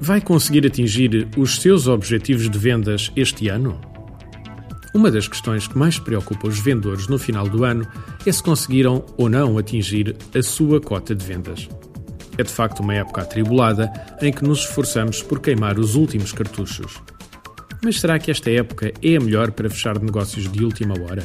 Vai 0.00 0.20
conseguir 0.20 0.66
atingir 0.66 1.28
os 1.36 1.60
seus 1.60 1.86
objetivos 1.86 2.48
de 2.48 2.58
vendas 2.58 3.12
este 3.14 3.48
ano? 3.48 3.80
Uma 4.92 5.10
das 5.10 5.28
questões 5.28 5.68
que 5.68 5.78
mais 5.78 5.98
preocupa 5.98 6.48
os 6.48 6.58
vendedores 6.58 7.06
no 7.06 7.18
final 7.18 7.48
do 7.48 7.64
ano 7.64 7.86
é 8.26 8.32
se 8.32 8.42
conseguiram 8.42 9.04
ou 9.16 9.28
não 9.28 9.56
atingir 9.56 10.16
a 10.34 10.42
sua 10.42 10.80
cota 10.80 11.14
de 11.14 11.24
vendas. 11.24 11.68
É 12.36 12.42
de 12.42 12.50
facto 12.50 12.80
uma 12.80 12.94
época 12.94 13.22
atribulada 13.22 13.92
em 14.20 14.32
que 14.32 14.42
nos 14.42 14.60
esforçamos 14.60 15.22
por 15.22 15.38
queimar 15.38 15.78
os 15.78 15.94
últimos 15.94 16.32
cartuchos. 16.32 17.00
Mas 17.82 18.00
será 18.00 18.18
que 18.18 18.30
esta 18.30 18.50
época 18.50 18.92
é 19.02 19.16
a 19.16 19.20
melhor 19.20 19.52
para 19.52 19.70
fechar 19.70 20.00
negócios 20.00 20.50
de 20.50 20.64
última 20.64 20.94
hora? 21.00 21.22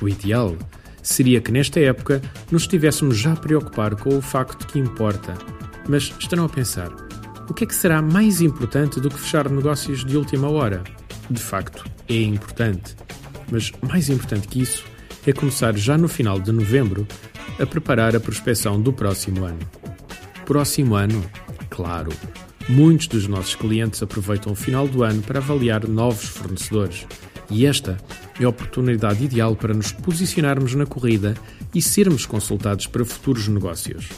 O 0.00 0.08
ideal 0.08 0.56
seria 1.02 1.40
que 1.40 1.52
nesta 1.52 1.80
época 1.80 2.20
nos 2.50 2.62
estivéssemos 2.62 3.18
já 3.18 3.32
a 3.32 3.36
preocupar 3.36 3.96
com 3.96 4.16
o 4.16 4.22
facto 4.22 4.66
que 4.66 4.78
importa. 4.78 5.34
Mas 5.88 6.12
estarão 6.18 6.44
a 6.44 6.48
pensar: 6.48 6.90
o 7.48 7.54
que 7.54 7.64
é 7.64 7.66
que 7.66 7.74
será 7.74 8.00
mais 8.00 8.40
importante 8.40 9.00
do 9.00 9.08
que 9.08 9.18
fechar 9.18 9.48
negócios 9.50 10.04
de 10.04 10.16
última 10.16 10.48
hora? 10.48 10.84
De 11.30 11.40
facto, 11.40 11.84
é 12.08 12.22
importante. 12.22 12.96
Mas 13.50 13.72
mais 13.82 14.08
importante 14.08 14.46
que 14.48 14.62
isso 14.62 14.84
é 15.26 15.32
começar 15.32 15.76
já 15.76 15.98
no 15.98 16.08
final 16.08 16.40
de 16.40 16.52
novembro 16.52 17.06
a 17.58 17.66
preparar 17.66 18.14
a 18.14 18.20
prospecção 18.20 18.80
do 18.80 18.92
próximo 18.92 19.44
ano. 19.44 19.58
Próximo 20.46 20.94
ano? 20.94 21.24
Claro. 21.68 22.10
Muitos 22.68 23.06
dos 23.08 23.26
nossos 23.26 23.54
clientes 23.54 24.02
aproveitam 24.02 24.52
o 24.52 24.56
final 24.56 24.86
do 24.86 25.02
ano 25.02 25.22
para 25.22 25.40
avaliar 25.40 25.86
novos 25.88 26.28
fornecedores. 26.28 27.06
E 27.50 27.66
esta 27.66 27.96
é 28.40 28.44
a 28.44 28.48
oportunidade 28.48 29.24
ideal 29.24 29.54
para 29.54 29.74
nos 29.74 29.92
posicionarmos 29.92 30.74
na 30.74 30.86
corrida 30.86 31.34
e 31.74 31.80
sermos 31.80 32.26
consultados 32.26 32.86
para 32.86 33.04
futuros 33.04 33.46
negócios. 33.46 34.08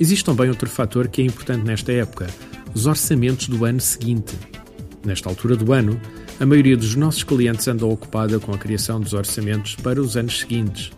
Existe 0.00 0.24
também 0.24 0.48
outro 0.48 0.70
fator 0.70 1.08
que 1.08 1.20
é 1.20 1.24
importante 1.24 1.64
nesta 1.64 1.92
época: 1.92 2.28
os 2.74 2.86
orçamentos 2.86 3.48
do 3.48 3.64
ano 3.64 3.80
seguinte. 3.80 4.34
Nesta 5.04 5.28
altura 5.28 5.56
do 5.56 5.72
ano, 5.72 6.00
a 6.40 6.46
maioria 6.46 6.76
dos 6.76 6.94
nossos 6.94 7.24
clientes 7.24 7.66
anda 7.66 7.84
ocupada 7.84 8.38
com 8.38 8.52
a 8.52 8.58
criação 8.58 9.00
dos 9.00 9.12
orçamentos 9.12 9.74
para 9.74 10.00
os 10.00 10.16
anos 10.16 10.38
seguintes. 10.38 10.92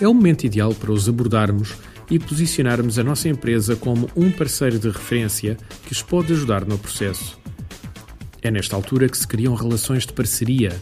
É 0.00 0.08
o 0.08 0.14
momento 0.14 0.44
ideal 0.44 0.74
para 0.74 0.92
os 0.92 1.06
abordarmos 1.08 1.74
e 2.10 2.18
posicionarmos 2.18 2.98
a 2.98 3.04
nossa 3.04 3.28
empresa 3.28 3.76
como 3.76 4.10
um 4.16 4.30
parceiro 4.30 4.78
de 4.78 4.88
referência 4.88 5.56
que 5.84 5.92
os 5.92 6.02
pode 6.02 6.32
ajudar 6.32 6.64
no 6.64 6.78
processo. 6.78 7.38
É 8.42 8.50
nesta 8.50 8.74
altura 8.74 9.08
que 9.08 9.18
se 9.18 9.28
criam 9.28 9.54
relações 9.54 10.06
de 10.06 10.14
parceria. 10.14 10.72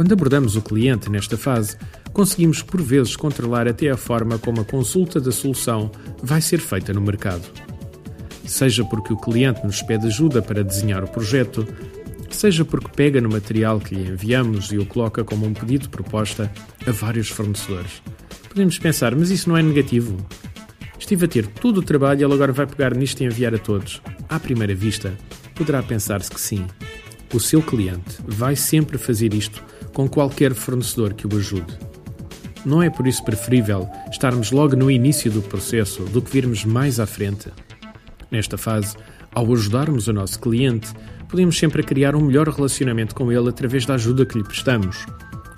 Quando 0.00 0.14
abordamos 0.14 0.56
o 0.56 0.62
cliente 0.62 1.10
nesta 1.10 1.36
fase, 1.36 1.76
conseguimos 2.10 2.62
por 2.62 2.80
vezes 2.80 3.16
controlar 3.16 3.68
até 3.68 3.90
a 3.90 3.98
forma 3.98 4.38
como 4.38 4.62
a 4.62 4.64
consulta 4.64 5.20
da 5.20 5.30
solução 5.30 5.92
vai 6.22 6.40
ser 6.40 6.58
feita 6.58 6.90
no 6.94 7.02
mercado. 7.02 7.42
Seja 8.46 8.82
porque 8.82 9.12
o 9.12 9.16
cliente 9.18 9.62
nos 9.62 9.82
pede 9.82 10.06
ajuda 10.06 10.40
para 10.40 10.64
desenhar 10.64 11.04
o 11.04 11.06
projeto, 11.06 11.68
seja 12.30 12.64
porque 12.64 12.88
pega 12.88 13.20
no 13.20 13.28
material 13.28 13.78
que 13.78 13.94
lhe 13.94 14.08
enviamos 14.08 14.72
e 14.72 14.78
o 14.78 14.86
coloca 14.86 15.22
como 15.22 15.44
um 15.44 15.52
pedido 15.52 15.82
de 15.82 15.90
proposta 15.90 16.50
a 16.86 16.90
vários 16.90 17.28
fornecedores. 17.28 18.02
Podemos 18.48 18.78
pensar, 18.78 19.14
mas 19.14 19.28
isso 19.28 19.50
não 19.50 19.56
é 19.58 19.62
negativo. 19.62 20.16
Estive 20.98 21.26
a 21.26 21.28
ter 21.28 21.46
todo 21.46 21.76
o 21.76 21.82
trabalho 21.82 22.22
e 22.22 22.24
ele 22.24 22.32
agora 22.32 22.54
vai 22.54 22.66
pegar 22.66 22.94
nisto 22.94 23.20
e 23.20 23.26
enviar 23.26 23.54
a 23.54 23.58
todos. 23.58 24.00
À 24.30 24.40
primeira 24.40 24.74
vista, 24.74 25.12
poderá 25.54 25.82
pensar-se 25.82 26.30
que 26.30 26.40
sim. 26.40 26.64
O 27.32 27.38
seu 27.38 27.62
cliente 27.62 28.18
vai 28.26 28.56
sempre 28.56 28.98
fazer 28.98 29.32
isto 29.32 29.62
com 29.92 30.08
qualquer 30.08 30.52
fornecedor 30.52 31.14
que 31.14 31.26
o 31.26 31.36
ajude. 31.36 31.78
Não 32.64 32.82
é 32.82 32.90
por 32.90 33.06
isso 33.06 33.24
preferível 33.24 33.88
estarmos 34.10 34.50
logo 34.50 34.74
no 34.74 34.90
início 34.90 35.30
do 35.30 35.40
processo 35.40 36.02
do 36.04 36.20
que 36.20 36.30
virmos 36.30 36.64
mais 36.64 36.98
à 36.98 37.06
frente? 37.06 37.48
Nesta 38.30 38.58
fase, 38.58 38.96
ao 39.32 39.50
ajudarmos 39.52 40.08
o 40.08 40.12
nosso 40.12 40.40
cliente, 40.40 40.92
podemos 41.28 41.56
sempre 41.56 41.84
criar 41.84 42.16
um 42.16 42.20
melhor 42.20 42.48
relacionamento 42.48 43.14
com 43.14 43.30
ele 43.30 43.48
através 43.48 43.86
da 43.86 43.94
ajuda 43.94 44.26
que 44.26 44.36
lhe 44.36 44.44
prestamos. 44.44 45.06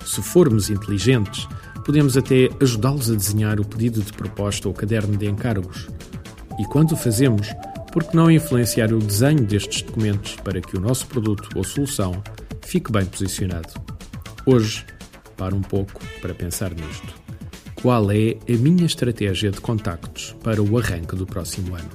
Se 0.05 0.21
formos 0.21 0.69
inteligentes, 0.69 1.47
podemos 1.83 2.15
até 2.15 2.49
ajudá-los 2.61 3.09
a 3.09 3.15
desenhar 3.15 3.59
o 3.59 3.65
pedido 3.65 4.01
de 4.01 4.13
proposta 4.13 4.67
ou 4.67 4.73
caderno 4.73 5.17
de 5.17 5.27
encargos. 5.27 5.87
E 6.59 6.65
quando 6.65 6.91
o 6.91 6.97
fazemos, 6.97 7.47
por 7.93 8.03
que 8.05 8.15
não 8.15 8.31
influenciar 8.31 8.91
o 8.91 8.97
desenho 8.97 9.45
destes 9.45 9.83
documentos 9.83 10.35
para 10.37 10.59
que 10.59 10.75
o 10.75 10.81
nosso 10.81 11.05
produto 11.05 11.47
ou 11.55 11.63
solução 11.63 12.23
fique 12.63 12.91
bem 12.91 13.05
posicionado? 13.05 13.71
Hoje, 14.47 14.83
para 15.37 15.53
um 15.53 15.61
pouco 15.61 16.01
para 16.19 16.33
pensar 16.33 16.71
nisto. 16.71 17.13
Qual 17.75 18.11
é 18.11 18.35
a 18.49 18.57
minha 18.57 18.85
estratégia 18.85 19.51
de 19.51 19.61
contactos 19.61 20.35
para 20.43 20.61
o 20.61 20.77
arranque 20.77 21.15
do 21.15 21.27
próximo 21.27 21.75
ano? 21.75 21.89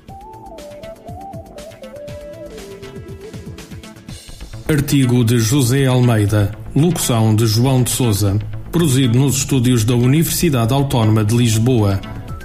Artigo 4.69 5.25
de 5.25 5.39
José 5.41 5.87
Almeida, 5.87 6.53
locução 6.77 7.35
de 7.35 7.47
João 7.47 7.83
de 7.83 7.91
Souza, 7.91 8.39
produzido 8.71 9.19
nos 9.19 9.39
estúdios 9.39 9.83
da 9.83 9.97
Universidade 9.97 10.73
Autónoma 10.73 11.25
de 11.25 11.37
Lisboa. 11.37 12.01